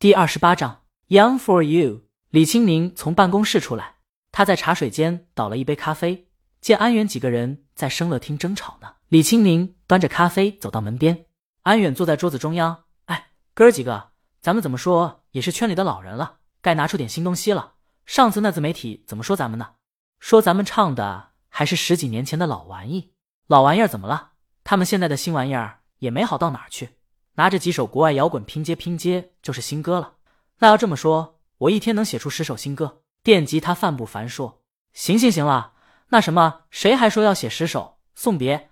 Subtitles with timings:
[0.00, 2.04] 第二十八章，Young for you。
[2.30, 3.96] 李青宁从办公室出来，
[4.32, 6.26] 他在茶水间倒了一杯咖啡，
[6.58, 8.94] 见安远几个人在声乐厅争吵呢。
[9.08, 11.26] 李青宁端着咖啡走到门边，
[11.64, 12.84] 安远坐在桌子中央。
[13.04, 17.74] 哎，哥儿几个，咱们怎么说也是圈里的老人了，该拿出点新东西了。
[18.06, 19.72] 上次那自媒体怎么说咱们呢？
[20.18, 23.12] 说咱们唱的还是十几年前的老玩意。
[23.48, 24.30] 老玩意儿怎么了？
[24.64, 26.96] 他们现在的新玩意儿也没好到哪儿去，
[27.40, 30.16] 拿着几首国外摇滚拼接拼接就是新歌了。
[30.58, 33.00] 那要这么说，我一天能写出十首新歌。
[33.22, 34.60] 电吉他范不凡说
[34.92, 35.72] ：“行行行了，
[36.10, 38.68] 那什么，谁还说要写十首送别？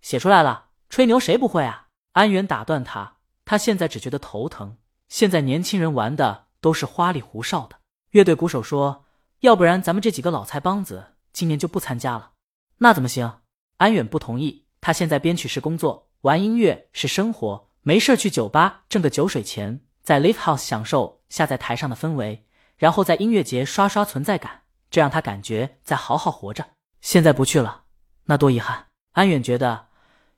[0.00, 4.76] 写出来了，吹牛谁不会啊？”安远打断他，他现在只觉得头疼。
[5.08, 7.80] 现在年轻人玩的都是花里胡哨的。
[8.12, 9.06] 乐队鼓手说
[9.42, 12.30] ：“要不然咱们这几个老菜帮子今年就不参加了。”
[12.78, 13.40] 那怎么行？
[13.78, 22.46] 安远不同意，他现在编曲是工作，玩音乐是生活，没事去酒吧挣个酒水钱，在 live house 享受下在台上的氛围，
[22.78, 26.66] 然后在音乐节刷刷存在感，这让他感觉在好好活着。
[27.02, 27.84] 现在不去了，
[28.24, 28.86] 那多遗憾。
[29.12, 29.88] 安远觉得，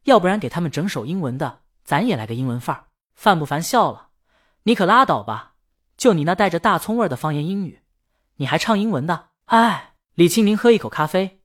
[0.04, 2.86] 要不然给他们整首英文的，咱也来个英文范儿。
[3.14, 4.08] 范不凡笑了，
[4.64, 5.54] 你可拉倒吧，
[5.96, 7.82] 就你那带着大葱味的方言英语，
[8.38, 9.28] 你还唱英文的？
[9.44, 11.40] 哎，李清明喝一口咖啡，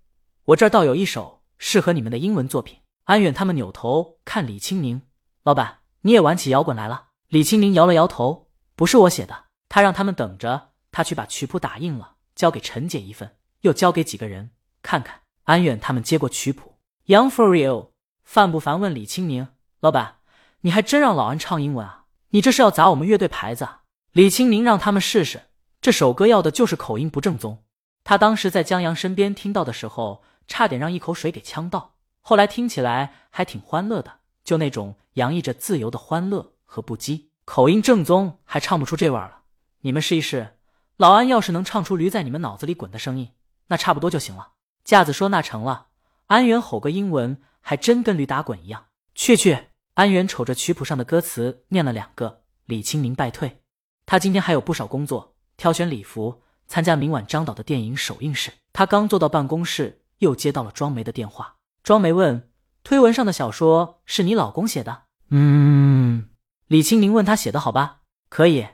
[0.45, 1.43] 我这儿倒有一首。
[1.63, 2.79] 适合你们的英文作品。
[3.03, 5.03] 安远他们扭头看李青宁，
[5.43, 7.09] 老板，你也玩起摇滚来了？
[7.27, 9.45] 李青宁摇了摇头，不是我写的。
[9.69, 15.21] 他让他们等着，他去把曲谱打印了，交给陈姐一份，又交给几个人看看。
[15.43, 16.77] 安远他们接过曲谱
[17.07, 17.93] ，Young for you。
[18.23, 19.47] 范不凡问李青宁，
[19.79, 20.17] 老板，
[20.61, 22.05] 你还真让老安唱英文啊？
[22.29, 23.67] 你这是要砸我们乐队牌子？
[24.11, 25.43] 李青宁让他们试试，
[25.81, 27.63] 这首歌要的就是口音不正宗。
[28.03, 30.23] 他当时在江阳身边听到的时候。
[30.47, 34.17] 差点让一口水给呛到，后来听起来还挺欢乐的，
[34.51, 39.43] 就那种洋溢着自由的欢乐和不羁，口音正宗，还唱不出这味儿了。
[39.79, 40.57] 你们试一试，
[40.97, 43.29] 老安要是能唱出驴在你们脑子里滚的声音，
[43.67, 44.49] 那差不多就行了。
[44.83, 45.87] 架子说那成了。
[46.27, 48.87] 安源吼个英文，还真跟驴打滚一样。
[49.15, 49.67] 去去！
[49.93, 53.61] 安源瞅着曲谱上的歌词念了两个，李清明败退。
[54.05, 58.51] 他今天还有不少工作，挑选礼服，参加明晚张导的电影首映式。
[58.73, 60.01] 他刚坐到办公室。
[60.17, 62.47] 又接到了庄梅的电话，庄梅问
[62.83, 66.29] ：“推文上的小说是你老公写的？”“嗯。”
[66.67, 68.67] 李青宁问他写的好吧？“可以。”“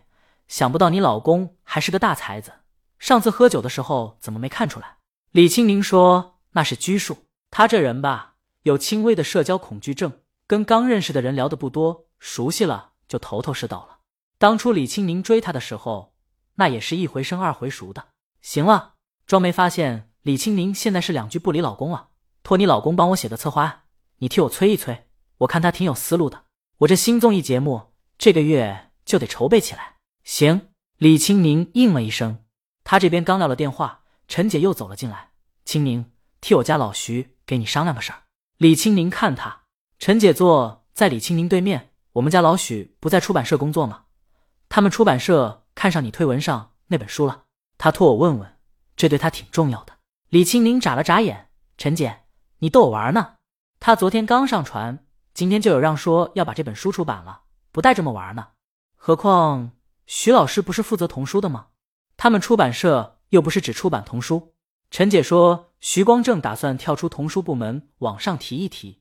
[0.47, 2.53] 想不到你老公还是个大才子，
[3.00, 4.97] 上次喝酒的时候怎么没看出来？”
[5.31, 7.25] 李青宁说：“那是拘束。
[7.51, 13.97] 他这人吧，有轻微的社交恐惧症，跟刚认识的人聊的不多，熟悉了就头头是道了。
[14.38, 16.13] 当初李青宁追他的时候，
[16.56, 18.06] 那也是一回生二回熟的。
[18.41, 18.94] 行了，
[19.25, 22.09] 庄梅发现。”李青宁现在是两句不离老公了，
[22.44, 23.84] 托你老公帮我写的策划案，
[24.19, 25.07] 你替我催一催，
[25.39, 26.45] 我看他挺有思路的。
[26.79, 29.95] 我这新综艺节目这个月就得筹备起来。
[30.23, 32.44] 行，李青宁应了一声。
[32.83, 35.31] 他这边刚撂了电话，陈姐又走了进来。
[35.66, 36.11] 青宁，
[36.41, 38.23] 替我家老徐给你商量个事儿。
[38.57, 39.63] 李青宁看他，
[40.00, 41.91] 陈姐坐在李青宁对面。
[42.13, 44.06] 我们家老许不在出版社工作吗？
[44.69, 47.44] 他们出版社看上你推文上那本书了，
[47.77, 48.57] 他托我问问，
[48.95, 49.94] 这对他挺重要的。
[50.29, 52.23] 李青宁眨了眨眼，陈姐，
[52.59, 53.35] 你逗我玩呢？
[53.88, 58.50] 他昨天刚上传，今天就有让说要把这本书出版了，不带这么玩呢。
[58.98, 59.72] 何况
[60.06, 61.68] 徐老师不是负责童书的吗？
[62.18, 64.53] 他们出版社又不是只出版童书。
[64.92, 69.00] 陈姐说，徐光正打算跳出童书部门往上提一提，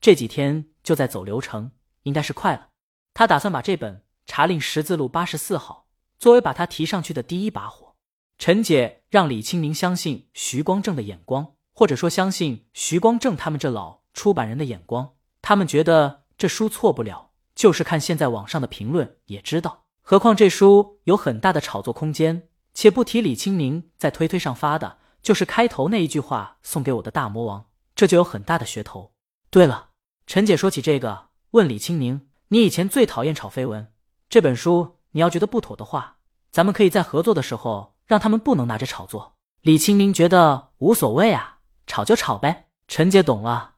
[0.00, 1.72] 这几天就在走流程，
[2.04, 2.68] 应该是快了。
[3.14, 5.88] 他打算把这本《查令十字路八十四号》
[6.22, 7.96] 作为把他提上去的第一把火。
[8.38, 15.14] 陈姐让李清明相信徐光正的眼光，或者说相信徐光正他们这老出版人的眼光。
[15.40, 19.84] 他们觉得这书错不了，就是看现在网上的评论也知道。
[20.02, 29.12] 何况这书有很大的炒作空间，且不提李清明在推推上发的，就是开头那一句话“送给我的大魔王”，这就有很大的噱头。
[29.50, 29.90] 对了，
[30.26, 33.92] 陈姐说起这个，问李清明：“你以前最讨厌炒绯闻，
[34.28, 36.16] 这本书你要觉得不妥的话，
[36.50, 39.34] 咱们可以在合作的时候。”让他们不能拿着炒作。
[39.60, 42.68] 李清明觉得无所谓啊，炒就炒呗。
[42.88, 43.74] 陈姐懂了，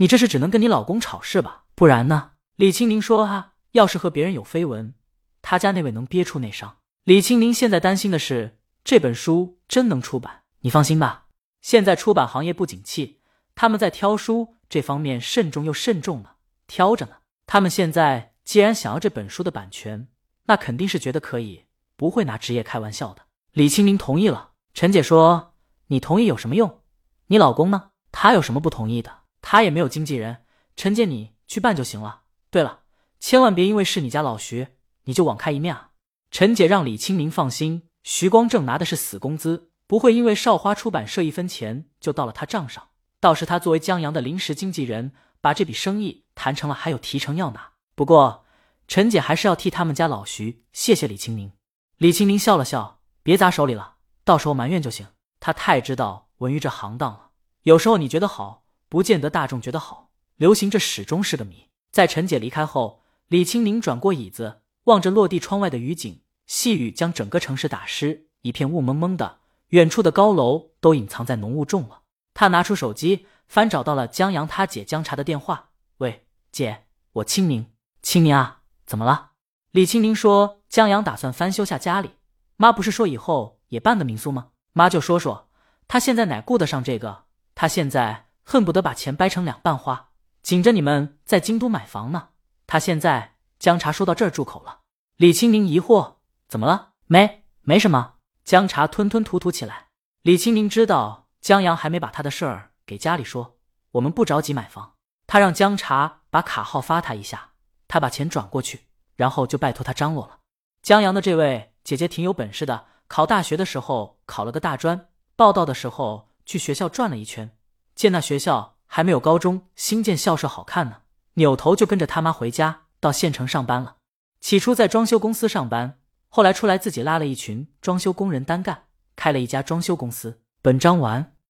[0.00, 1.64] 你这是只能跟你老公吵是吧？
[1.74, 2.30] 不然呢？
[2.56, 4.94] 李清宁说啊，要是和别人有绯闻，
[5.42, 6.78] 他家那位能憋出内伤。
[7.04, 10.44] 李清宁现在担心的是这本书真能出版。
[10.60, 11.26] 你放心吧，
[11.60, 13.20] 现在出版行业不景气，
[13.54, 16.30] 他们在挑书这方面慎重又慎重呢，
[16.66, 17.16] 挑着呢。
[17.46, 20.08] 他们现在既然想要这本书的版权，
[20.44, 23.24] 那肯定是觉得可以，不会拿职业开玩笑的。
[23.52, 24.52] 李清宁同意了。
[24.72, 25.52] 陈姐说
[25.88, 26.80] ：“你同意有什么用？
[27.26, 27.90] 你老公呢？
[28.10, 29.19] 他有什么不同意的？
[29.42, 30.44] 他也没有经纪人。
[30.76, 32.22] 陈姐，你去办就行了。
[32.50, 32.80] 对了，
[33.18, 34.68] 千万别因为是你家老徐，
[35.04, 35.90] 你就网开一面啊！
[36.30, 42.88] 陈姐让李清明放心，徐光正拿的是死工资，不会因为少花出版社一分钱就到了他账上。
[43.18, 47.72] 倒是他作为江阳的临时经纪人，把这笔生意谈成了，还有提成要拿。
[47.94, 48.44] 不过
[48.88, 51.52] 陈姐还是要替他们家老徐谢谢李清明。
[51.98, 55.06] 李清明笑了笑，别砸手里了，到时候埋怨就行。
[55.38, 57.30] 他太知道文娱这行当了，
[57.64, 60.10] 有时候你觉得好，不见得大众觉得好。
[60.36, 61.68] 流行这始终是个谜。
[61.90, 69.38] 在陈姐离开后，李清明转过椅子，望着落地窗外的雨景，细雨将整个城市打湿，一片雾蒙蒙的，
[69.68, 72.02] 远处的高楼都隐藏在浓雾中了。
[72.34, 75.70] 他拿出手机，翻找到了江阳他姐江茶的电话。
[75.98, 77.66] 喂，姐，我清明，
[78.02, 79.30] 清明啊，怎么了？
[79.70, 82.10] 李清明说，江阳打算翻修下家里。
[82.56, 84.48] 妈不是说以后也办个民宿吗？
[84.72, 85.48] 妈就说说，
[85.86, 87.24] 他现在哪顾得上这个？
[87.54, 90.08] 他现在恨不得把钱掰成两半花，
[90.42, 92.30] 紧着你们在京都买房呢。
[92.66, 94.80] 他现在江茶说到这儿住口了。
[95.14, 96.14] 李清明疑惑，
[96.48, 96.94] 怎么了？
[97.06, 98.14] 没，没什么。
[98.44, 99.86] 江茶吞吞吐吐起来。
[100.22, 101.28] 李清明知道。
[101.40, 103.56] 江阳还没把他的事儿给家里说，
[103.92, 104.94] 我们不着急买房。
[105.28, 107.52] 他让江茶把卡号发他一下，
[107.86, 108.80] 他把钱转过去，
[109.14, 110.40] 然后就拜托他张罗了。
[110.82, 115.06] 江阳的这位姐姐挺有本事的，考大学的时候考了个大专，
[115.36, 117.56] 报道的时候去学校转了一圈，
[118.00, 121.02] 见那学校还没有高中新建校舍好看呢，
[121.34, 123.96] 扭头就跟着他妈回家到县城上班了。
[124.40, 125.98] 起初在装修公司上班，
[126.30, 128.84] 后来出来自己拉了一群装修工人单干，
[129.16, 130.40] 开了一家装修公司。
[130.62, 131.34] 本章完。